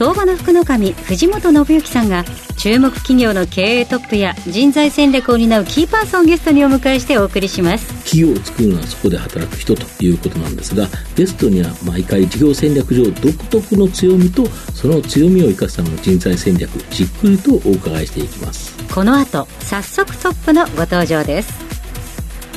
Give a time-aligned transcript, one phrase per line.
[0.00, 2.24] 相場の福の神藤本信之さんが
[2.56, 7.86] 注目企業の経営トップや人材戦略を担うキーパーソンをゲストにお迎えしてお送りします。
[8.10, 10.86] 企業を作るのはそこで働く人ということなんですが
[11.16, 18.74] ゲストには毎回事業戦略上独特の強みとその強みを生かすための人材戦略じっくりとお伺いしていきます。
[18.94, 21.52] この後早速トップのご登場です。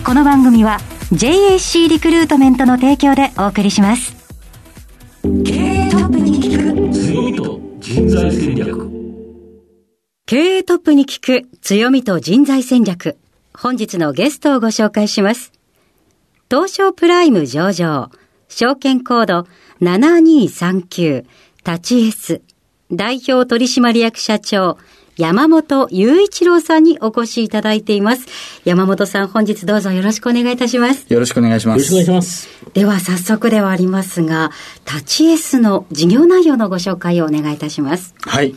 [0.05, 0.79] この番組は
[1.12, 4.15] JAC リクルートメントの提供でお送りします。
[5.43, 6.52] 経営トップに
[7.93, 8.89] 人材戦略。
[10.25, 13.20] 経営トップに聞く強みと人材戦略。
[13.53, 15.51] 本日のゲストをご紹介します。
[16.49, 18.09] 東証プライム上場、
[18.49, 19.48] 証券コード
[19.81, 21.26] 7239、
[21.63, 22.41] 立ち S、
[22.91, 24.79] 代表取締役社長、
[25.17, 28.25] 山本雄一郎さんにお越しいただいています。
[28.65, 31.05] 山本さん、本日どうぞよろしくお願いいたします。
[31.13, 31.93] よろしくお願いします。
[31.93, 34.51] よろしくお願いしますでは早速ではありますが、
[34.85, 38.15] 立ち S の事業内容のご紹介をお願いいたします。
[38.21, 38.55] はい。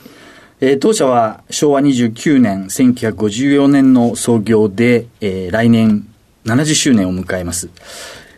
[0.63, 6.09] えー当社は昭和29年、1954年の創業で、えー来年
[6.47, 7.69] 70周年を迎えます。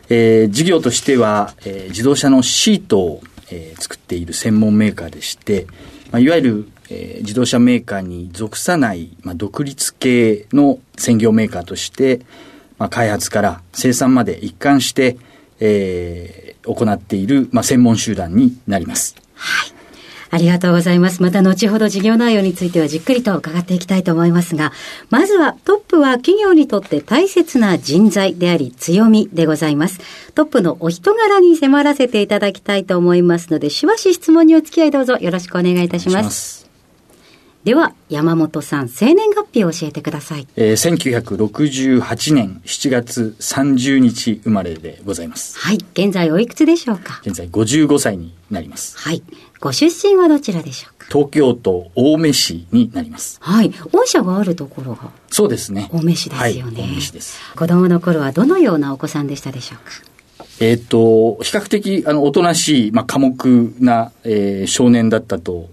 [0.08, 5.68] えー事業としては、えー自動車のシートを、えー作っている専門メーカーでして、
[6.10, 12.20] まあ、いわゆる、えー自動車メーカーに属さない、まあ、独立系の専業メーカーとして、
[12.78, 15.16] まあ、開発から生産まで一貫して、
[15.60, 19.16] えー行っている、まあ、専門集団になります。
[20.30, 21.22] ありがとうございます。
[21.22, 24.72] また後ほど事業内容についてはじっくりと伺っていきたいと思いますが、
[25.08, 30.00] まずはトップは企業にとって大切な人材であり強みでございます。
[30.34, 36.67] トップのお人柄に迫らせていただきたいと思いますので、しばし質問にお付き合いどうぞよろしくお願いいたします。
[37.64, 40.46] では、山本さん、生年月日を教えてください。
[40.56, 41.18] えー
[41.98, 45.58] 1968年7月30日生まれでございます。
[45.58, 45.78] はい。
[45.92, 47.20] 現在おいくつでしょうか？
[47.26, 48.96] 現在55歳になります。
[48.96, 49.22] はい。
[49.60, 51.06] ご出身はどちらでしょうか？
[51.12, 53.38] 東京都青梅市になります。
[53.42, 53.72] はい。
[53.92, 55.90] 御社があるところがそうですね。
[55.92, 56.80] 青梅市ですよね。
[56.80, 57.38] はい、青梅市です。
[57.56, 59.90] 子供の頃はどのようなお子さんでしたでしょうか？
[60.60, 65.68] えっ、と、比較的、あの、おとなしい、まあ、寡黙な、えー少年だったと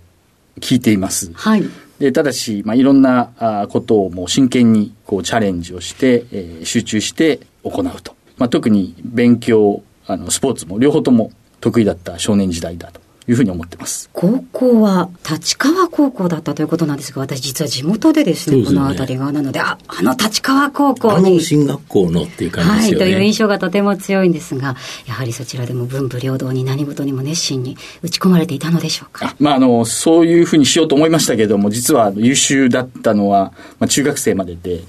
[0.59, 1.31] 聞いています。
[1.33, 1.63] はい。
[1.99, 8.16] で、ただし、まあ、いろんなあことをもう真剣に、こう、チャレンジをして、えー集中して行うと。
[8.38, 14.09] まあ、特に勉強、あの、スポーツも両方とも得意だった少年時代だというふうに思ってます。
[14.13, 21.41] 高校は立川高校だったということなんですが、私実は地元でですね、すねこの辺りがなので、あ、あの立川高校あのに。
[21.41, 24.75] 進学校のっていう感じはい、ですよね、という印象がとても強いんですが、
[25.08, 29.35] やはりそちらでも文武両道に何事にも熱心に打ち込まれていたのでしょうか？
[29.40, 34.81] まあ、あの、そういうふうにしようと思いましたけども、実は優秀だったのは、まあ、中学生までで、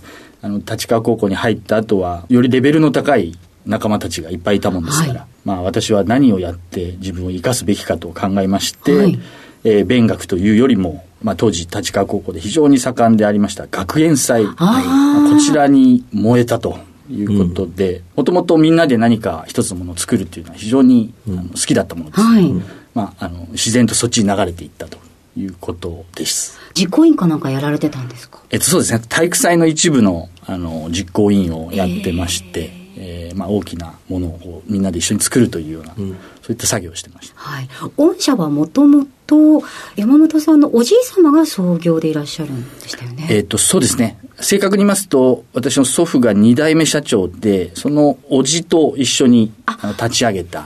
[0.42, 9.20] あの、立川高校に入った後は、よりレベルの高い仲間たちがいっぱいいたもんですから、はいまあ、私は何をやって自分を生かすべきかと考えまして、はい
[9.64, 16.78] えー勉学というよりも、まあ、当時立川高校で非常に盛んでありました学園祭、あーまあこちらに燃えたと。
[17.08, 22.20] いうことで、もともとみんなで何か一つのものを作るっていうのは非常に、あの好きだったものです。
[22.20, 22.52] はい。
[22.94, 24.98] まあ、あの、自然とそっちに流れていったと
[25.36, 26.58] いうことです。
[26.74, 28.40] 実行委員かなんかやられてたんですか？
[28.50, 29.00] えっと、そうですね。
[29.08, 32.85] 体育祭の一部の、あの、実行委員をやってまして、えー
[33.34, 36.02] まあ、大きなものをみんなで一緒に作るというような、そ
[36.48, 37.34] ういった作業をしてました。
[37.36, 37.68] はい。
[37.96, 39.62] 御社はもともと
[39.96, 43.26] 山本さんのおじい様が創業でいらっしゃるんでしたよね。
[43.28, 44.18] えっと、そうですね。
[44.40, 49.52] 正確に言いますと、私の祖父が二代目社長で、そのおじと一緒に
[49.98, 50.64] 立ち上げた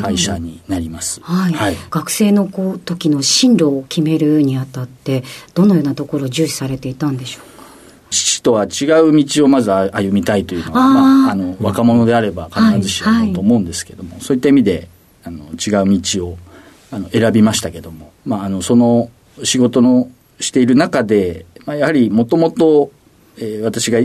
[0.00, 1.20] 会社になります。
[1.22, 1.76] はい、はい。
[1.90, 5.24] 学生のこう時の進路を決めるにあたって
[5.54, 7.55] どのようなところを重視されていたんでしょうか？
[8.10, 10.94] 父とは違う道をまず歩みたいというのは、あー。
[10.94, 14.88] まあ、あの、若者であれば必ずしはいはいもと思うんですけども、そういった意味で、
[15.24, 16.38] あの、違う道を、
[16.90, 19.10] あの、選びましたけども、まあ、あの、その
[19.42, 20.08] 仕事の
[20.40, 22.90] している中で、まあ、やはりもともと、
[23.38, 23.98] えー私が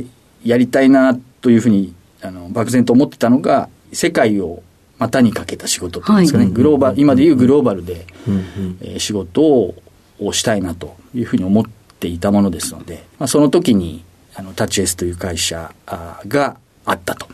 [0.43, 4.63] やりたいなというふうに、あの、漠然と思ってたのが、世界を
[4.97, 6.53] 股にかけた仕事というんですかね、はい。
[6.53, 9.75] グローバル、今でいうグローバルで、うんうんえー仕事を
[10.23, 11.63] をしたいなというふうに思っ
[12.01, 14.03] ていたものですので、まあ、その時に
[14.35, 17.27] あのタッチエスという会社あがあったと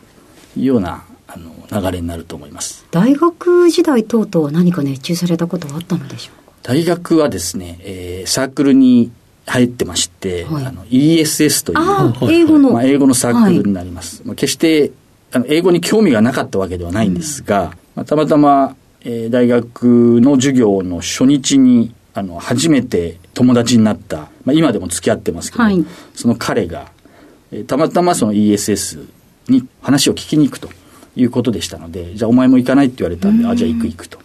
[0.57, 2.85] いうようなあの流れになると思います。
[2.91, 6.53] 大学時代等々は何か熱中されたことはあったのでしょうか？
[6.63, 9.11] 大学はですね、えーサークルに
[9.45, 12.71] 入ってまして、はいあの ESS という英語の。
[12.73, 14.21] まあ、英語のサークルになります。
[14.25, 14.91] まあ、決して
[15.31, 25.85] あの英語に興味がなかったわけではないんですが、まあ、たまたま、えー、大学の授業の初日にあの初めて友達になった、まあ、今でも付き合ってますけど、はい、
[26.15, 26.91] その彼が、
[27.51, 29.07] えー、たまたまその ESS
[29.49, 30.69] に話を聞きに行くと
[31.15, 34.17] いうことでしたのでじゃあお前も行かないって言われたんであじゃあ行く行くと。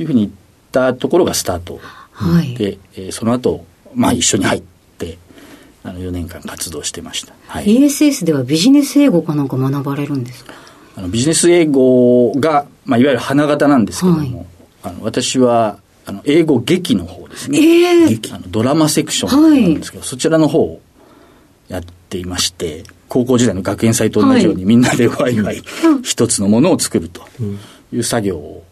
[0.00, 0.32] いうふうに言っ
[0.72, 1.78] たところがスタート。
[2.12, 4.62] はい、で、えー、その後、まあ一緒に入っ
[4.98, 5.18] て、
[5.82, 7.34] あの4年間活動してました。
[7.46, 10.54] はい、ESS ではビジネス英語かなんか学ばれるんですか？
[10.96, 14.46] あのビジネス英語が、まあ、いわゆる花形なんですけども、はい、
[14.82, 20.80] あの私はあの英語劇の方ですね、えー、あのドラマセクションなんですけど、はい、そちらの方を
[21.68, 25.62] やっていまして高校時代の学園祭と同じように、みんなでワイワイ
[26.02, 27.22] 一つのものを作ると
[27.92, 28.64] いう作業を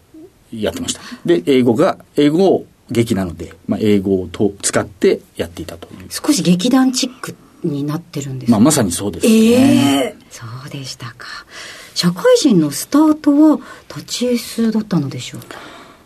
[0.52, 1.00] やってました。
[1.24, 6.06] で英語が英語を劇なので、まあ、英語をと使ってやっていたという。
[6.10, 7.34] 少し劇団チック
[7.64, 11.26] になってるんですまあ、まさにそうですね、えー、そうでしたか。
[11.94, 15.58] 社会人のスタートは立ち S だったのでしょうか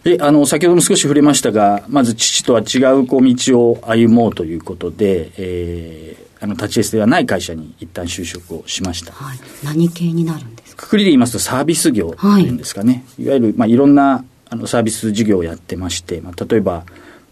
[0.04, 10.86] えあの先ほども少し触れましたがまず父とは違うこう道を歩もうということで、えー、あの立ち S ではない会社に一旦就職をしました、はい、何系になるんですか？
[10.86, 12.48] くくりで言いますとサービス業とい。
[12.48, 16.84] うんですかね、はい、いわゆる、まあ、いろんなあのサービス事業をやってまして、まあ、例えば、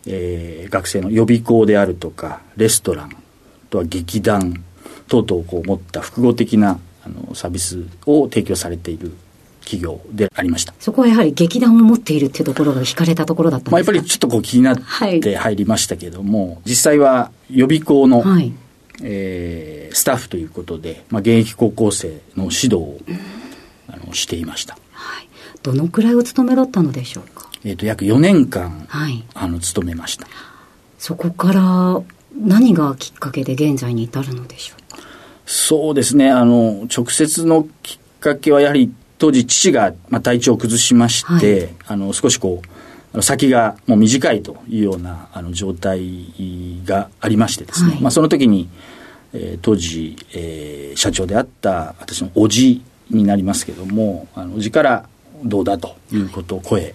[0.06, 3.10] えー、学生の予備校であるとかレストランあ
[3.68, 4.64] とは劇団
[5.08, 9.12] 等々をこう持った複合的なあのサービスを提供されている
[9.60, 10.74] 企業でありました。
[10.80, 14.76] そこはやはり劇団を持っているっていうところが惹かれたところだったんですか、まあ、やっぱりちょっとこう気になっ
[15.20, 18.52] て入りましたけども、はい、実際は予備校の、はい、
[19.02, 22.98] えー、スタッフということで、まあ、現役高校生の指導を、
[23.88, 24.78] あのしていました。
[25.62, 27.50] どのくらいお勤めだったのでしょうか？
[27.64, 30.26] えっ、と、約4年間、はい、あの、勤めました。
[30.98, 32.02] そこから
[32.34, 34.96] 何がきっかけで現在に至るのでしょう？
[34.96, 34.98] か
[35.44, 38.90] そうですね、あの、直接のきっかけはやはり
[39.20, 42.62] 当時父が、まあ、体調を崩しまして、はい、あの、少しこ
[43.14, 48.68] う、先がもう短いというようなあの状態がありましてですね、はい、まあ、その時に、
[49.34, 55.08] えー、当時、えー、社長であった私の叔父になりますけどもあの叔父から
[55.44, 56.94] どうだということを声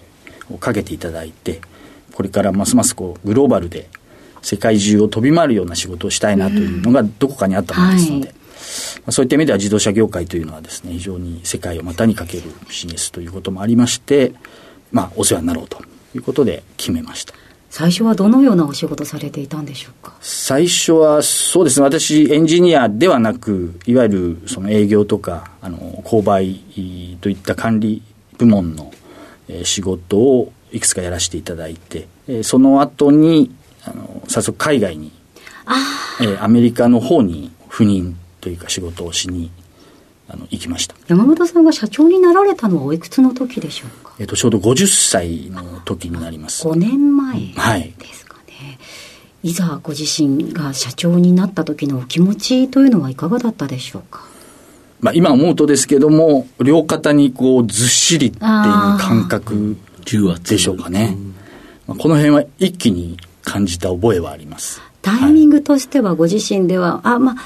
[0.50, 1.60] をかけていただいて、
[2.14, 3.88] これからますますこうグローバルで
[4.40, 8.34] 世界中を飛び回るような仕事をしたいなというのがどこかにあったものですので、うんはい、
[9.10, 14.32] そういった意味では自動車業界というのはですね、非常に世界を股にかけるビジネスということもありまして、
[14.92, 15.82] まあ、お世話になろうと
[16.14, 17.34] いうことで決めました。
[17.68, 20.14] 最初はどのようなお仕事されていたんでしょうか？
[20.20, 26.54] 最初はそうですね、私、エンジニアではなく、いわゆるその営業とか、あの、購買
[27.20, 28.02] といった管理
[28.38, 28.92] 部門の
[29.64, 32.08] 仕事をいくつかやらせていただいて、
[32.42, 33.54] その後に
[33.84, 35.12] あの早速海外に
[36.20, 39.50] えアメリカの方に赴任というか仕事をしに
[40.28, 40.94] あの行きました。
[41.08, 46.64] 山本さんが社長になられたのはおいくつの時でしょうか、えっと、ちょうど50歳の時になります。
[46.64, 47.48] 5年前で
[48.14, 48.68] すかね、は
[49.42, 54.24] い、いざご自身が社長になった時のお気持ちというのはいかがだったでしょうか？
[55.00, 59.76] まあ、今思うとですけども、両肩にこうずっしりっていう感覚
[60.44, 61.16] でしょうかね。
[61.88, 64.80] まあ、この辺は一気に感じた覚えはあります。
[65.02, 67.36] タイミングとしてはご自身では、はい、あ、まあ、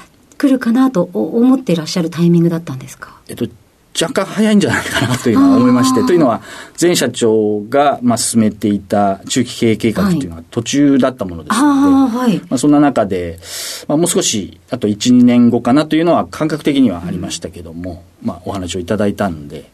[0.41, 3.19] 来るかなと思っていらっしゃるタイミングだったんですか？
[3.27, 3.45] えっと、
[3.93, 6.41] 若干早いんじゃないかなというのは思いまして、というのは、
[6.81, 13.39] 前社長が、まあ、進めていた中期経営計画というのは途中だったものですので、はい、まあ、そんな中で、
[13.87, 19.69] まあ、もう少し、あと1、2年後かなというのは感覚的にはありましたけども、うん、まあ、お話をいただいたんで、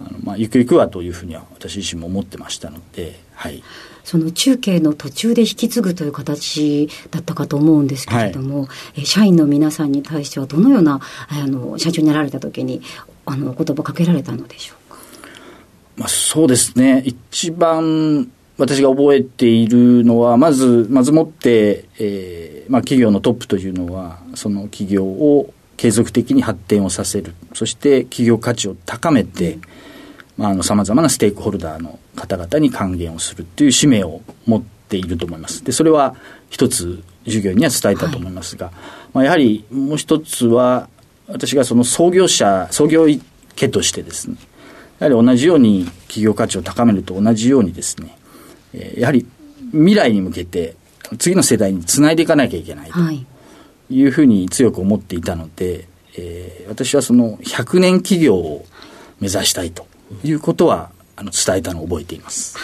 [0.00, 3.62] あのまあ、ゆくゆくはというふうには私自身も思ってましたので、はい。
[4.04, 12.82] その中継の途中で引き継ぐという形だったかと思うんですけれども、はい、社員の皆さんに対してはどのようなあの社長になられた時に
[13.26, 14.98] あの言葉かけられたのでしょうか、
[15.96, 17.02] まあ、そうですね。
[17.06, 27.34] 一番私が覚えているのはまずまずもって、えーまあ、企業のトップというのはその企業を継続的に発展をさせる。
[27.54, 29.58] そして企業価値を高めて
[30.62, 35.64] さまざ、まなステークホルダーの方々に還元をするという使命を持っていると思います。
[35.64, 36.14] でそれは
[36.50, 38.74] 一つ授業には伝えたと思いますが、はい、
[39.14, 40.88] まあ、やはりもう一つは
[41.28, 44.36] 私がその創業者、創業家としてですね、
[44.98, 48.16] やはり同じように企業価値を高めると同じようにですね、
[48.74, 49.26] えやはり
[49.72, 50.76] 未来に向けて
[51.18, 52.98] 次の世代につないでいかなきゃいけないと
[53.90, 54.06] い。
[54.06, 58.64] うふうに強く思っていたので、えー、私はその100年企業を
[59.20, 59.86] 目指したいと
[60.24, 60.90] いうことは
[61.22, 62.56] あの伝えたのを覚えています。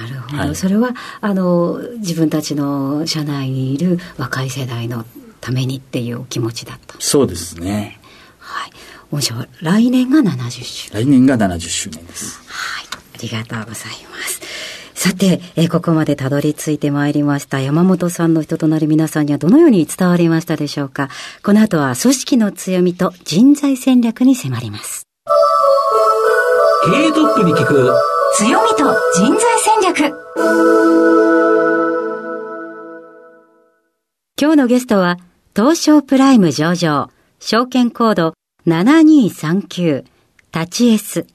[0.00, 5.04] なるほど、はい、それはあの自分たちの社内にいる若い世代の
[5.40, 8.00] ためにっていうお気持ちだったそうですね。
[8.38, 8.70] はい。
[9.12, 11.04] 御社は来年が70周年。
[11.04, 12.40] 来年が70周年です。
[12.46, 12.86] はい。
[13.14, 14.40] ありがとうございます。
[14.94, 21.10] さて、えー、ここまでたどり着いてまいりました山本さんの人となり皆さんにはどのように伝わりましたでしょうか
[21.42, 25.13] この後は組織の強みと人材戦略に迫ります。
[26.86, 27.94] 経営トップに聞く
[28.34, 28.84] 強みと
[29.16, 30.14] 人材戦略
[34.38, 35.16] 今日のゲストは
[35.56, 37.10] 東証プライム上場
[37.40, 38.34] 証券コード
[38.66, 40.04] 7239
[40.52, 41.26] タチエス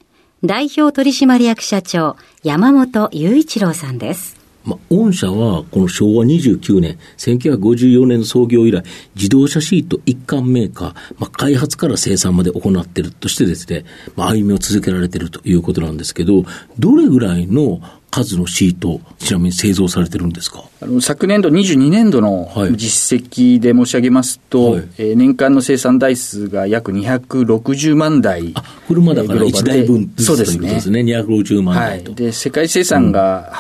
[0.46, 4.39] 代表取締役社長山本雄一郎さんです。
[4.66, 8.84] まあ、御社はこの昭和29年、1954年の創業以来、
[9.16, 13.86] 自動車シート一貫メーカー、まあ、開発から生産まで行っているとしてですね、
[14.16, 16.46] まあ、歩みを続けられているということなんですけど、
[16.78, 20.64] どれぐらいの数のシート、ちなみに製造されてるんですか？
[20.82, 28.52] あの昨年度、22年度の実績で申し上げますと、はい、えー、年間の生産台数が約260万台。
[28.56, 30.70] あ、車だから1台分そうですね。
[30.70, 31.02] ですね。
[31.02, 32.12] 260万台と。
[32.12, 33.52] はい、で、世界生産が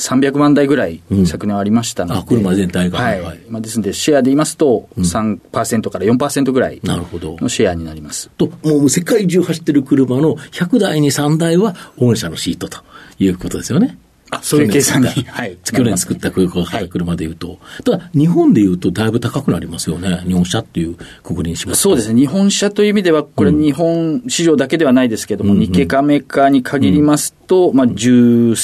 [0.00, 2.98] 8300万台ぐらい、昨年ありましたので、うん、あ、車全体が。
[2.98, 3.20] はい。
[3.20, 8.30] はい、まあ、ですので、シェアで言いますと、3%から4%ぐらいのシェアになります。
[8.30, 12.78] と、もう世界中走ってる車の100台に3台は御社のシートと。
[13.20, 13.98] いうことですよね。
[14.30, 15.08] あ、そういう計算に。
[15.08, 15.56] はい。
[15.64, 17.58] 去年作った車でいうと。
[17.84, 20.22] ただ、日本でいうとだいぶ高くなりますよね。
[20.26, 22.20] 日本車っていうくくりにしますそうですね。
[22.20, 28.54] 日本車という意味では、これ日本市場だけではないですけども、日系カーメーカーに限りますと、まあ13%、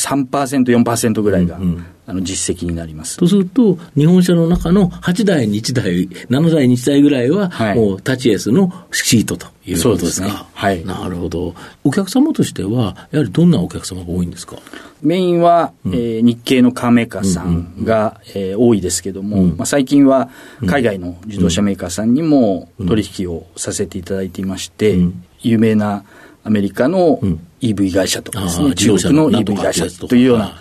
[0.65, 1.59] 4%ぐらいが。
[2.07, 3.17] あの実績になります。
[3.17, 10.29] とすると、日本車の中の8台に1台、7台に1台ぐらいは、もうタチエスのシートということですか。
[10.29, 10.85] すね、はい。
[10.85, 11.55] なるほど。
[11.83, 14.57] お客様としては、やはりどんなお客様が多いんですか？
[15.03, 20.31] メインは、うん、えー、日系のカーメーカーさんが、うんうん、えー、多いですけども、うん、まあ、最近は
[20.67, 24.97] 海外の自動車メーカーさんにも取引をさせていただいていまして、
[25.41, 26.05] 有名な
[26.45, 27.19] アメリカの
[27.61, 30.53] EV 会社とかですね、中国の EV 会社というような、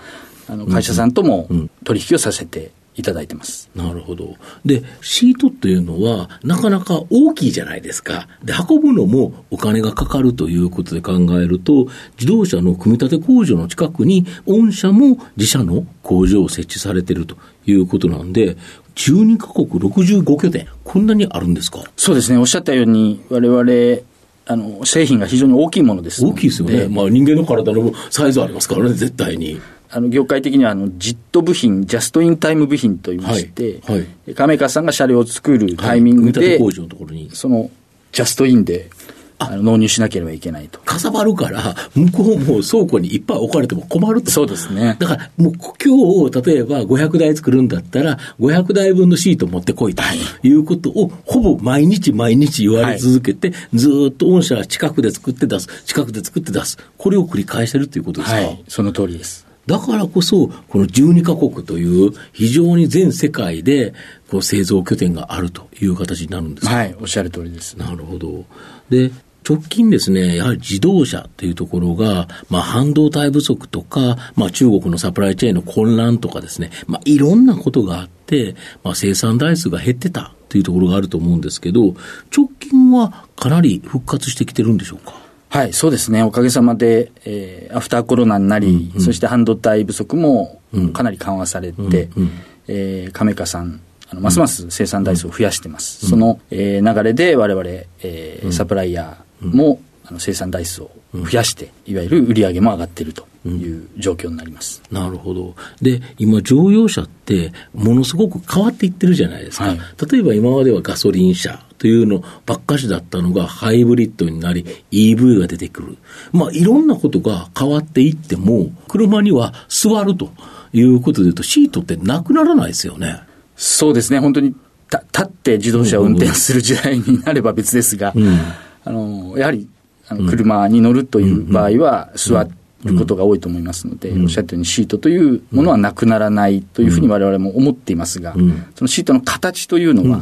[0.48, 1.48] あの会社さんとも
[1.84, 3.70] 取引をさせていただいてます。
[3.76, 4.36] なるほど。
[4.64, 8.30] で、シートっていうのは、なかなか大きいじゃないですか。
[8.44, 11.88] で、運ぶのもお金がかかるということで考えると、
[12.18, 17.36] 自動車の組み立て工場の近くに、御社も自社の工場を設置されていると
[17.66, 18.56] いうことなんで、
[18.96, 21.80] 12カ国65拠点、こんなにあるんですか？
[21.98, 22.38] そうですね。
[22.38, 24.02] おっしゃったように、我々、
[24.46, 26.88] あの、製品が非常に大きいものです大きいですよね。
[26.88, 29.60] まあ人間の体のサイズありますからね、絶対に。
[29.90, 37.70] あの業界的にはあのジット部品、ジャストインタイム部品といいまして、はいはい、カーメーカーさんが車両を作るタイミングで、工場のところにその
[38.12, 38.90] ジャストインで
[39.38, 40.80] あの納入しなければいけないと。
[40.80, 44.32] かさばるから、向こうも倉庫にいっぱい置かれても困ると。
[44.32, 44.96] そうですね。
[44.98, 50.04] だから、もう今日、例えば500台作るんだったら、500台分のシート持ってこいと
[50.44, 56.78] いうことを、ほぼ毎日毎日言われ続けて、はい、ずっと御社は近くで作って出す、近くで作って出す。
[56.98, 59.45] これを繰り返してるということですか、はい、その通りです。
[59.68, 63.94] だからこそ、この12カ国という非常に全世界で
[64.30, 67.76] こう製造拠点があるという形になるんですはい、おっしゃる通りです。
[67.78, 68.46] なるほど。
[68.90, 69.12] で、
[69.48, 81.96] 直近ですね、やはり自動車というところが、まあ、半導体不足とか、まあ、中国のサプライチェーンの混乱とかですね、まあ、いろんなことがあって、まあ、生産台数が減ってたというところがあると思うんですけど、
[82.36, 85.25] 直近はかなり復活してきてるんでしょうか？
[85.56, 86.22] はい、そうですね。
[86.22, 90.60] おかげさまで、えー、アフターコロナになり、うんうん、そして半導体不足も
[90.92, 92.32] かなり緩和されて、うんうん、
[92.68, 96.06] えー、カメカさん、あのますます生産台数を増やしてます。
[96.06, 97.66] うん、その、えー、流れで我々、
[98.02, 104.82] えー、サプライヤーも、あの生産台数を増やして、いわゆる売り上げも上がっているという状況になります。
[104.92, 105.56] なるほど。
[105.82, 109.66] で、今、乗用車って、ものすごく変わっていってるじゃないですか。
[109.66, 109.80] はい、
[110.12, 115.98] 例えば今まではガソリン車というのばっかしだったのが、ハイブリッドになり、EV が出てくる。
[116.32, 120.32] まあ、いろんなことが変わっていっても、車には座ると
[120.74, 123.22] いうことでいうと、シートってなくならないですよね。
[123.56, 124.20] そうですね。
[124.20, 124.56] 本当に
[124.92, 128.40] 立って自動車を運転する時代になれば別ですが、うん、
[128.84, 129.68] あのやはり
[130.08, 132.48] あの車に乗るという場合は、座
[132.86, 138.34] ることが多いと思いますので、おっしゃったようにシートというものはなくならないというふうにわれわれも思っていますが、
[138.76, 140.22] そのシートの形というのは、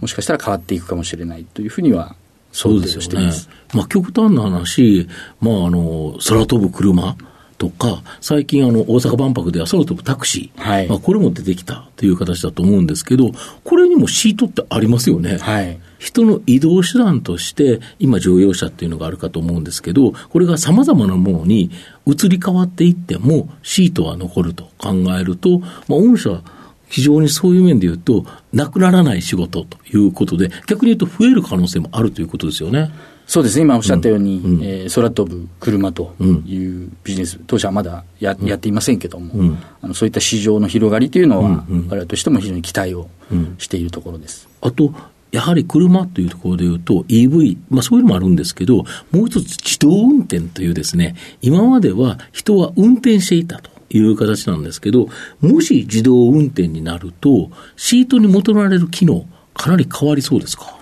[0.00, 2.16] もしかしたら変わっていくかもしれないというふうには
[2.52, 3.48] 想定しています。
[3.74, 5.08] まあ、極端な話、
[5.40, 7.16] まあ、あの、空飛ぶ車
[7.58, 13.32] とか、最近あの、大阪万博では空飛ぶタクシー、はい、まあ、これも出てきたという形だと思うんですけど、
[13.64, 15.38] これにもシートってありますよね。
[15.38, 15.78] はい。
[15.98, 21.70] 人の移動手段として、今乗用車っていうのがあるかと思うんですけど、これが様々なものに
[22.06, 26.42] 移り変わっていっても、シートは残ると考えると、まあ、御社、
[26.88, 32.90] 非常にそういう面で言うと、なくならない仕事ということで、逆に言うと増える可能性もあるということですよね。
[33.26, 36.14] そうですね、今おっしゃったように、うん、えー、空飛ぶ車と
[36.46, 43.10] いうビジネス、当社はまだや,、やっていませんけども、うん、あの、そういった市場の広がりというのは、我々としても非常に期待を
[43.58, 44.48] しているところです。
[44.62, 44.94] あと
[45.30, 53.70] やはり車というところでいうと EV、まあそういうのもあるんですけど、もう一つ自動運転というですね、今までは人は運転していたと。
[53.90, 55.08] いう形なんですけど、
[55.40, 60.76] もし自動運転になると、シートに求められる機能、かなり変わりそうですか？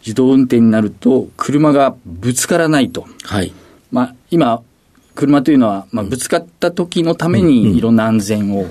[0.00, 3.06] 自動運転になると、車がぶつからないと。
[3.22, 3.52] はい。
[3.92, 4.60] まあ、今、
[5.14, 8.66] 車というのは、まあ、ぶつかった時のためにいろんな安全を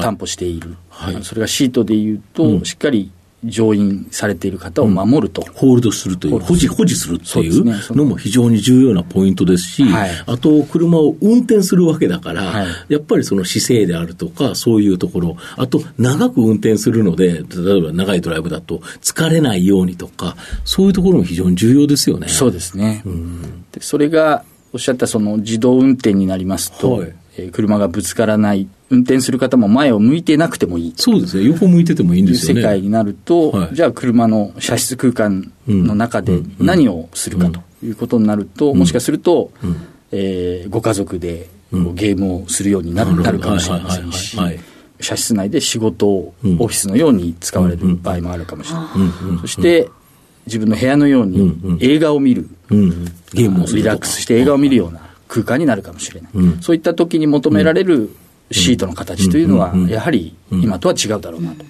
[0.00, 0.76] 担保している。
[1.22, 3.10] それがシートでいうと、しっかり
[3.44, 22.28] 乗員されている方を守ると、うん、ホールドするという、保持、保持するっていうのも非常に重要なポイントですし、はい、あと、車を運転するわけだから、はい、やっぱりその姿勢であるとか、そういうところ、あと、長く運転するので、例えば長いドライブだと、疲れないようにとか、そういうところも非常に重要ですよね。
[22.28, 23.02] そうですね。
[23.04, 27.14] うん、でそれが、おっしゃったその自動運転になりますと、はい。
[27.36, 30.94] えー、車がぶつからない、運転する方も前を向いてなくてもいい。
[30.96, 32.60] そうですね、横向いててもいいんですよね。
[32.60, 39.76] 世界になると、はい、じゃあ車の車室空間の中で何をするかということになると、うん、もしかすると、うん、
[40.12, 41.48] えー、ご家族で
[41.94, 44.36] ゲームをするようになる,、なるかもしれませんし。
[45.00, 48.88] 車室内で仕事をオフィスのように使われる場合もあるかもしれない。
[49.40, 49.88] そして、
[50.46, 52.48] 自分の部屋のように映画を見る、
[53.32, 55.00] ゲームをリラックスして映画を見るような
[55.32, 58.10] 空間になるかもしれない、うん、そういった時に求められる
[58.52, 61.64] シートの形というのは、やはり今とは違うだろうなと。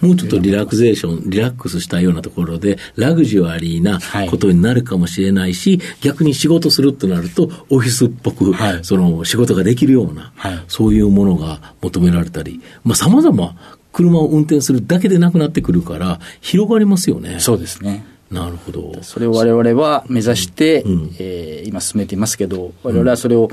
[0.00, 3.98] もうちょっとリラクゼーション、リラックスしたようなところで、ラグジュアリーな
[4.30, 13.56] ことになるかもしれないし、はい、逆に仕事するとなると、オフィスっぽく、はい、その仕事ができるような、はい、そういうものが求められたり、まあ、様々
[13.92, 17.40] 車を運転するだけでなくなってくるから、広がりますよね。
[17.40, 18.04] そうですね。
[18.30, 18.92] なるほど。
[19.02, 23.50] それを我々は目指して、うん、えー、今進めていますけど、我々はそれを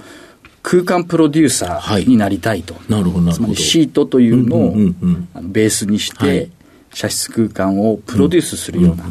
[0.63, 2.73] 空間プロデューサーになりたいと。
[2.73, 4.73] はい、なるほど、つまりシートというのを
[5.41, 6.51] ベースにして、はい、
[6.93, 9.03] 射出空間をプロデュースするような、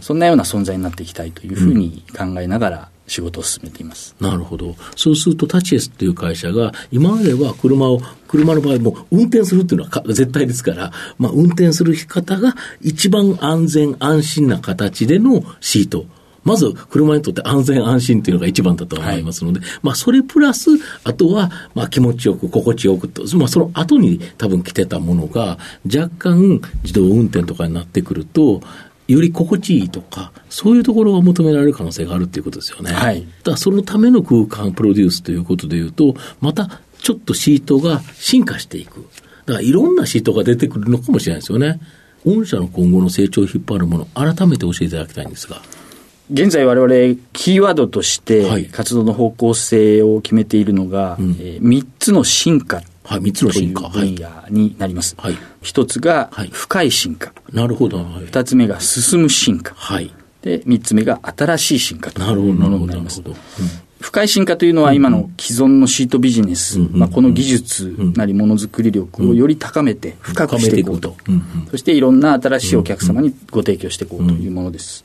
[0.00, 4.14] そんなような存在になっていきたいというふうに考えながら、仕事を進めています。
[4.20, 4.76] なるほど。
[4.94, 16.06] そうすると、タチエスっていう会社が、今までは車を、車の場合も運転するっていうのは絶対ですから、まあ、運転する方が一番安全安心な形でのシート。
[16.50, 20.70] まず車にとって安全安心というのが一番だと思いますので、はい、まあそれプラス、
[21.04, 28.62] あとはまあ気持ちよく、心地よくと、まあその後に多分来てたものが、若干自動運転とかになってくると、
[29.06, 32.92] より心地いいとか、そういうところが求められる可能性があるということですよね。
[32.92, 33.24] はい。
[33.44, 39.06] だそのための空間プロデュースということでいうと、またちょっとシートが進化していく。
[39.46, 41.80] だからいろんなシートが出てくるのかもしれないですよね。
[42.24, 45.62] 御社の今後の成長を引っ張るもの、改めて教えていただきたいんですが。
[46.32, 53.88] 現在我々キーワードとして活動の方向性を決めているのが、はい、えー、3つの進化はい、3つの進化。
[53.88, 55.16] 分野になります。
[55.18, 55.36] はい。
[55.62, 57.32] 一つが、深い進化。
[57.52, 58.04] なるほど。
[58.04, 59.74] 二つ目が進む進化。
[59.74, 60.12] はい。
[60.42, 63.20] で、三つ目が新しい進化というものになります。
[63.20, 63.90] なるほど。
[64.00, 71.16] 深い進化というのは今の既存のシートビジネス、まあ、この技術なりものづくり力をより高めて深くしていこうと、
[71.70, 75.04] そしていろんな新しいお客様にご提供していこうというものです。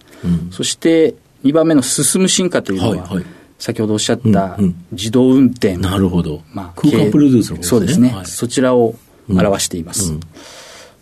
[0.51, 3.25] そして2番目の進む進化というのは、はいはい。
[3.57, 4.57] 先ほどおっしゃった
[4.91, 8.95] 自動運転、なるほど、まあ、空間プロデュースの、ね、そうですね、はい、そちらを
[9.29, 10.11] 表しています。
[10.11, 10.19] うん、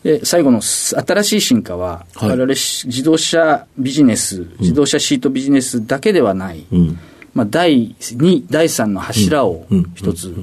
[0.03, 6.99] で最後の新しい進化は、はい、我々自動車ビジネス、自動車シートビジネスだけではない、うん、
[7.33, 10.33] まあ、第2、第3の柱を一つ、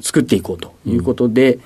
[0.00, 1.58] 作っていこうということで、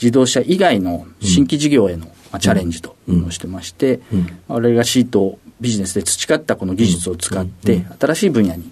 [0.00, 4.00] 自動車以外の新規事業への、まあ、チャレンジというのをしてまして、
[4.48, 8.70] 我々がシートビジネスで培ったこの技術を使って、新しい分野に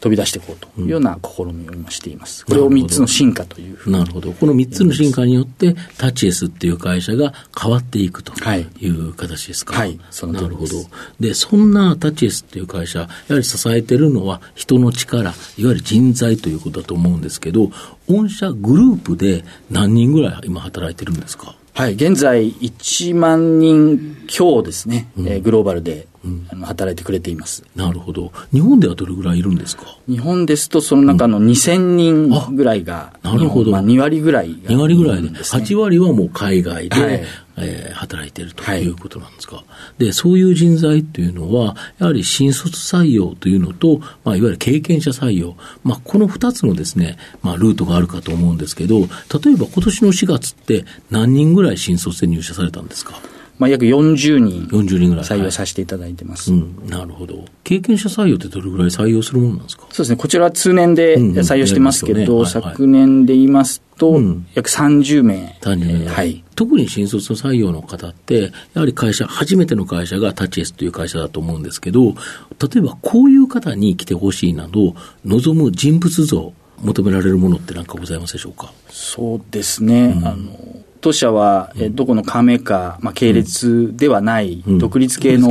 [0.00, 2.44] 飛び出していこうというような試みを今しています。
[2.44, 3.98] これを3つの進化というふうに。
[3.98, 4.32] なるほど。
[4.32, 8.34] この3つの進化によって、タッチエスっていう会社が変わっていくと
[8.78, 9.74] いう形ですか？
[9.74, 10.74] はい、そのなるほど。
[11.20, 17.70] で、そんなタッチエスっていう会社、やはり支えてるのは人の力、いわゆる人材ということだと思うんですけど、
[18.08, 21.54] 御社グループで何人ぐらい今働いてるんですか？
[21.76, 26.08] はい、現在1万人強ですね、うん、えー、グローバルで
[26.50, 27.64] あの働いてくれています。
[27.76, 28.32] なるほど。
[28.50, 29.84] 日本ではどれぐらいいるんですか？
[30.08, 33.72] 日本ですと、その中の2000人ぐらいが、なるほど。
[33.72, 37.24] まあ、2割ぐらいが、2割ぐらいで、8割はもう海外で、はい
[37.58, 39.64] えー、働いているということなんですか、は
[39.98, 53.20] い、で、そういう人材っていうのは、やはり新卒採用というのと、まあ、いわゆる経験者採用、まあ、この2つのですね、まあ、ルートがあるかと思うんですけど、例えば今年の4月って何人ぐらい新卒で入社されたんですか？
[53.58, 55.24] まあ、約40人40人ぐらい。
[55.24, 57.44] 採用させていただいてます、はいうん、なるほど。
[57.64, 59.86] 経験者採用ってどれぐらい採用するものなんですか？
[59.90, 62.32] そうですね、こちらは通年で採用してますけど、うんうんね。
[62.32, 64.20] はいはい、昨年で言いますと、
[64.54, 65.58] 約30名。
[65.62, 66.08] 30名。
[66.08, 66.44] はい。
[66.54, 72.14] 特に新卒の採用の方って、やはり会社、初めての会社がタッチエスという会社だと思うんですけど、
[72.60, 78.72] 例えばこういう方に来てほしいなど、望む人物像、求められるものって何かございますでしょうか？
[78.90, 80.14] そうですね。
[80.16, 80.52] うん、あの
[81.00, 85.48] 当社は、えどこのカーメーカー、まあ、系列ではない、独立系の、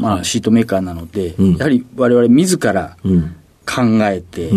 [0.00, 2.96] まあ、シートメーカーなので、やはり我々自ら
[3.66, 4.50] 考えて、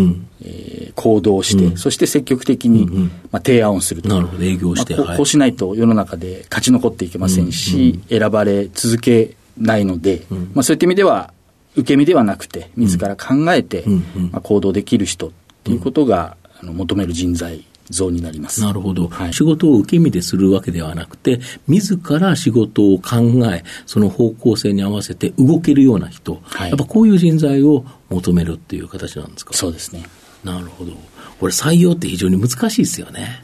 [0.44, 2.86] え行動して、そして積極的に、
[3.30, 4.08] まあ、提案をすると。
[4.08, 10.22] なるほど、営業して、こうしないと世の中で勝ち残っていけませんし、選ばれ続けないので、
[10.54, 11.32] まあ、そういった意味では、
[11.76, 13.84] 受け身ではなくて、自ら考えて、
[14.32, 15.30] まあ、行動できる人っ
[15.64, 18.60] ていうことが、あの求める人材像になります。
[18.60, 23.16] なるほど、はい、仕事を受け身でするわけではなくて、自ら仕事を考
[23.52, 29.54] え、その方向性に合わせて動けるような人、はい、やっぱこういう人材を求めるっていう形なんですか？
[29.54, 30.04] そうですね。
[30.44, 30.92] なるほど。
[31.40, 33.42] これ採用って非常に難しいですよね。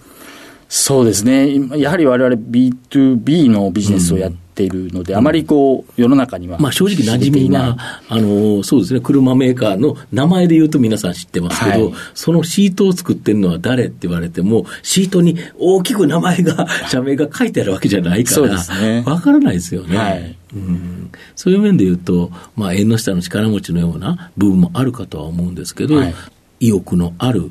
[0.69, 1.79] そうですね。
[1.79, 6.59] やはり我々 B2B のビジネスをやっているので、うん、あまりこう、世の中には。
[6.59, 7.77] まあ正直馴染みな、
[8.09, 18.49] あの、そうですね、車メーカーの名前で言うと皆さん知ってますけど、はい、そのシートを作ってるのは誰って言われても、シートに大きく名前が、 社名が書いてあるわけじゃないから、わ、
[18.81, 19.97] ね、からないですよね。
[19.97, 21.11] はい、うん。
[21.35, 26.15] そういう面で言うと、まあ縁の下の力持ちのような部分もあるかとは思うんですけど、はい、
[26.61, 27.51] 意欲のある、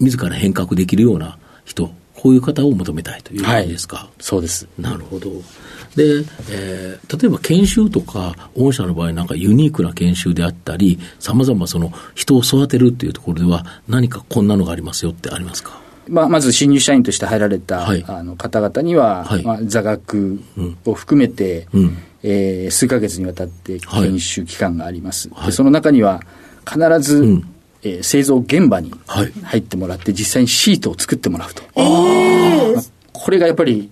[0.00, 3.96] 自ら変革できるような人、こういう方を求めたいという感じですか？
[3.96, 4.68] はい、そうです。
[4.78, 5.30] なるほど。
[5.98, 15.78] で、えー、例えば研修とか、御社の場合なんかユニークな研修であったり、さまざまその人を育てるっていうところでは、何かこんなのがありますよってありますか？
[16.08, 20.40] まあ、まず新入社員として入られた、はい、あの方々には、はい、まあ、座学
[20.86, 25.28] を含めて、うん、えー、数か月にわたって研修期間があります。
[25.34, 26.22] はい、でその中には
[26.66, 27.54] 必ず、うん。
[27.80, 31.62] えー、製造現場に入ってもらって、実際にシートを作ってもらうと。
[31.76, 33.88] えー、これがやっぱり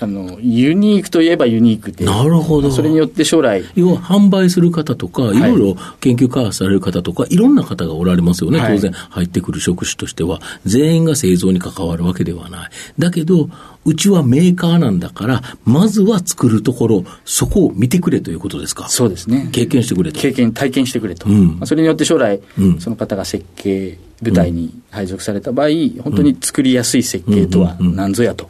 [0.00, 2.04] あの、ユニークといえばユニークで。
[2.04, 2.70] なるほど。
[2.70, 3.64] それによって将来。
[3.74, 8.60] 要は販売する方とか、いろいろ研究開発される方とか、いろんな方がおられますよね。
[8.66, 10.40] 当然入ってくる職種としては。
[10.64, 12.70] 全員が製造に関わるわけではない。
[12.98, 13.48] だけど、
[13.84, 18.88] うちはメーカーなんだから、まずは作るところ、そこを見てくれということですか？
[18.88, 19.48] そうですね。
[19.52, 20.20] 経験してくれと。
[20.20, 21.28] 経験、体験してくれと。
[21.28, 25.68] うん、それによって将来、うん、その方が設計、部隊に配属された場合、
[26.02, 28.48] 本当に作りやすい設計とは何ぞやと、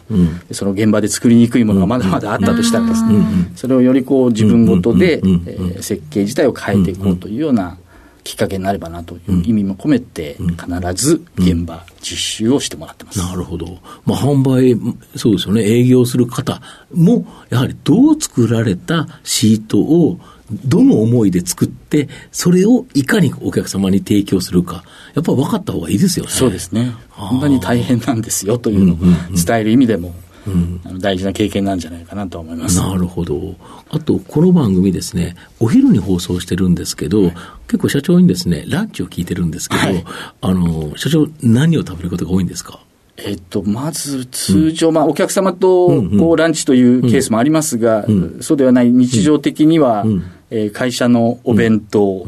[0.52, 3.18] その現場で作りにくいものがまだまだあったとしたらですね、
[3.56, 7.76] それをよりこう自分ごとで、え設計自体を変えていこうというような
[8.24, 13.18] きっかけになればなという意味も込めて、必ず現場、実習をしてもらってます。
[13.18, 13.78] なるほど。
[14.06, 14.74] まあ、販売、
[15.14, 16.60] そうですよね、営業する方
[16.92, 20.18] も、やはりどう作られたシートを、
[20.66, 24.84] どの思いで作って、それをいかにお客様に提供するか、
[25.14, 26.30] やっぱ分かった方がいいですよね。
[26.32, 26.94] そうですね。
[27.10, 28.96] こんなに大変なんですよというのを
[29.34, 30.14] 伝える意味でも、
[30.46, 32.78] うん、大事な経験なんじゃないかなと思います。
[32.78, 33.54] なるほど。
[33.90, 37.34] あと、この番組ですね、お昼に放送してるんですけど、はい、
[37.68, 40.04] 結構社長にですね、ランチを聞いてるんですけど、はい、
[40.40, 42.80] あの、社長、何を食べることが多いんですか？
[43.16, 48.04] えっと、まず通常、うん、まあ、お客様とこうランチというケースもありますが、
[48.40, 52.26] そうではない日常的には、うん、えー、会社のお弁当、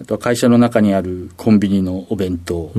[0.00, 2.72] あとは会社の中にあるコンビニのお弁当、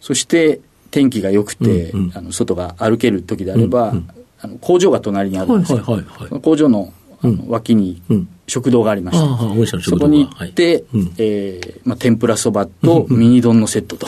[0.00, 0.60] そして
[0.90, 3.94] 天気が良くて、あの外が歩ける時であれば、
[4.40, 5.78] あの工場が隣にあるんですよ。
[5.78, 6.30] はいはいはい。
[6.30, 8.00] はい、工場のあの脇に
[8.46, 10.84] 食堂がありまして、うん、そこに行って、はい、
[11.18, 14.06] えー、まあ、天ぷらそばとミニ丼のセットと、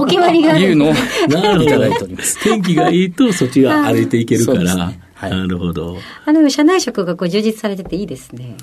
[0.00, 0.94] お決まりがいうのをい
[1.66, 2.40] ただいております。
[2.44, 4.76] 天気がいいとそっちが歩いていけるから。
[4.88, 5.00] ね。
[5.14, 5.96] はい、なるほど。
[6.24, 8.56] あの、社内食がこう充実されてていいですね。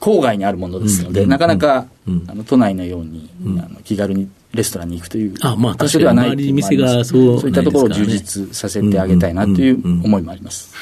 [0.00, 10.74] 郊外にあるものですので、うん、なかなか、うん、あの都内のように、うん、あの気軽にレストランに行くという場所ではないという店がそう,、そういったところを充実させてあげたいなという思いもあります。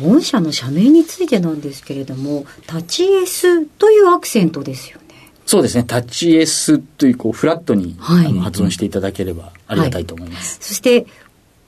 [0.00, 5.30] 御社の社名についてなんですけれども、タチエスというアクセントですよね。
[5.46, 10.58] そうですね、タッチエスというこうフラットに、はい、あの発音していただければありがたいと思います。
[10.58, 11.06] はい、そして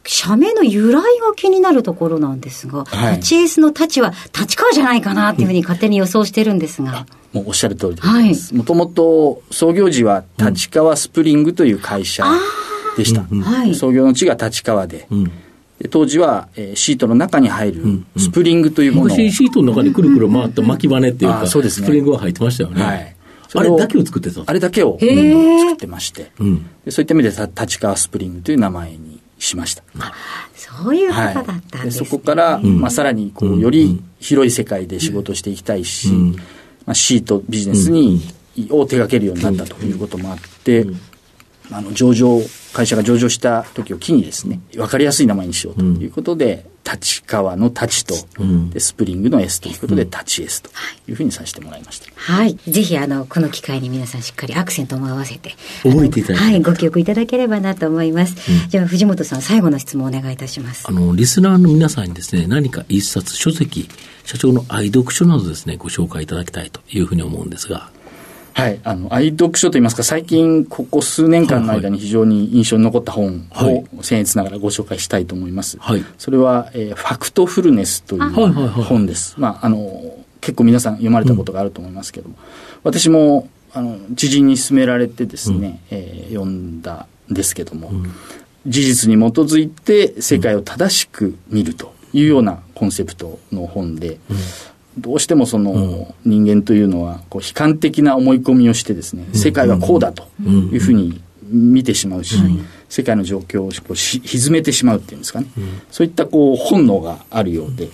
[0.05, 7.07] 社名の由来が気になるところなんですが、はい、立ちエースの立ちは立川じゃないかなっていうふうに勝手に予想してるんですが。
[7.33, 8.55] もうおっしゃる通りです。
[8.55, 12.25] もともと創業時は立川スプリングという会社
[12.97, 13.25] でした。
[13.31, 15.07] うん、創業の地が立川で。
[15.11, 15.33] うん。
[15.91, 22.83] 当時は、えー、シートの中に入るスプリングというものを、昔シートの中にくるくる回った巻き羽っていうか、そうですね、スプリングが入ってましたよね。
[22.83, 23.17] はい、
[23.55, 29.12] あれだけを作ってたあれだけを、作ってまして、うそういった意味で立川スプリングという名前に
[29.42, 29.83] しました。
[30.55, 31.81] そういうことだったんです、ね。
[31.81, 36.33] はい、そこから、うん、まあ、さらにこうより広い世界で仕事していきたいし、うん、
[36.87, 38.22] まあ、シートビジネスに、
[38.70, 40.87] を手掛けるようになったということもあって、
[41.70, 42.40] あの上場
[42.73, 50.71] 会社が上場した時を機にですね分かりやすい名前にしようということで、立川の立ちと、うん、でスプリングの S ということで、立ち S と
[51.09, 52.07] いうふうにさせてもらいました。
[52.15, 52.57] はい。
[52.69, 56.45] ぜひ、あの、この機会に皆さんしっかりアクセントも合わせて、覚えていただいて。
[56.45, 58.35] はい、ご記憶いただければなと思います。
[58.51, 60.85] うん、じゃあ、藤本さん、最後の質問お願いいたします。
[60.89, 63.89] あの、リスナーの皆さんにですね、何か一冊、書籍、
[64.25, 67.91] 社長の愛読書などですね、ご紹介いただきたいというふうに思うんですが。
[68.55, 75.79] はい、あの愛読書といいますか、最近、ここ数年間の間に非常に印象に残った本を、僭越ながらご紹介したいと思います。
[75.79, 79.35] はい、それは、えー、ファクトフルネスという本です。
[79.38, 82.41] まあ、あの、結構皆さん読まれたことがあると思いますけども、うん、
[82.85, 88.12] 私も、あの、知人に勧められてですね、うん、えー、読んだんですけども、うん、
[88.67, 94.19] 事実に基づいて世界を正しく見るというようなコンセプトの本で、
[94.98, 102.37] どうしてもその人間というのはこう悲観的な思い込みをしてですね、世界はこうだというふうに見てしまうし、
[102.88, 105.46] 世界の状況をこうし歪めてしまうっていうんですかね、
[105.90, 107.88] そういったこう本能があるようで、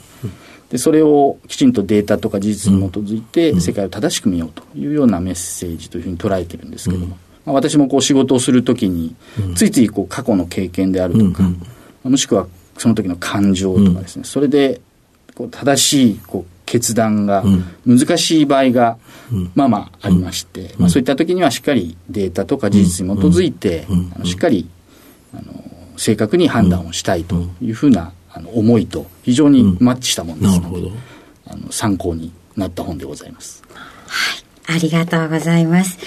[0.70, 9.14] でそれをきちんとデータとか事実に基づいて世界を正しく見ようというようなメッセージというふうに捉えてるんですけども、まあ、私もこう仕事をするときに
[9.54, 11.44] ついついこう過去の経験であるとか、
[12.04, 14.80] もしくはその時の感情とかですね、それで
[15.34, 17.42] こう正しいこう決断が
[17.87, 18.98] 難しい場合が、
[19.54, 24.68] まあまあありまして、まあ、そういった時にはしっかりデータとか事実に基づいて、あのしっかり
[25.33, 25.42] あの
[25.96, 30.92] 正確に判断をしたいというふうなあの思いと非常にマッチしたものですので、
[31.46, 33.62] あの参考になった本でございます。
[34.07, 35.98] はい、ありがとうございます。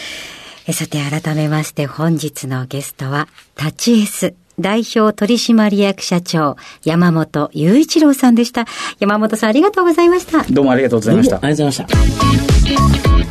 [0.67, 8.65] えさて改めまして本日のゲストは、タチエス代表取締役社長、山本雄一郎さんでした。
[8.99, 10.43] 山本さんありがとうございました。
[10.43, 11.37] どうもありがとうございました。
[11.37, 13.21] ありがとうございました。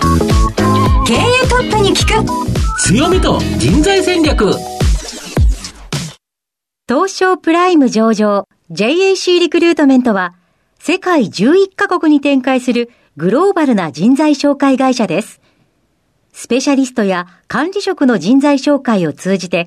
[1.06, 4.54] 経営トップに聞く強みと人材戦略
[6.88, 10.34] 東証プライム上場 JAC リクルートメントは
[10.78, 15.40] 世界11カ国に展開するグローバルな人材紹介会社です。
[16.32, 19.66] スペシャリストや管理職の人材紹介を通じて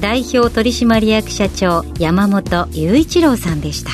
[0.00, 3.90] 代表取締役社長山本雄一郎さんでした。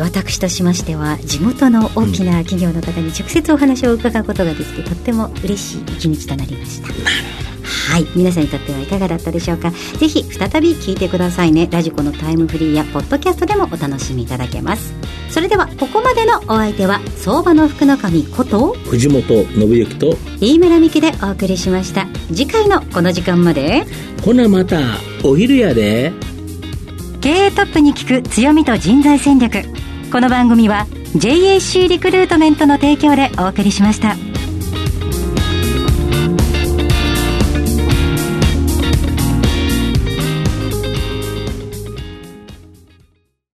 [0.00, 7.47] 私としましては地元の大きな企業の方に直接お話を伺うことができて、とっても嬉しい一日となりました。
[7.90, 8.06] はい。
[8.14, 9.70] 皆さんにとってはいかがだったでしょうか？
[9.70, 11.68] ぜひ再び聞いてくださいね。
[11.70, 14.92] ラジコのタイムフリーやポッドキャストでもお楽しみいただけます。
[15.30, 22.06] それではここまでのお相手は相場の福の神こと藤本信之と飯村美希でお送りしました。
[22.28, 23.84] 次回のこの時間まで
[24.22, 24.80] ほなまた
[25.24, 26.12] お昼やで。
[27.20, 29.62] 経営トップに聞く強みと人材戦略。
[30.12, 34.14] この番組は JAC リクルートメントの提供でお送りしました。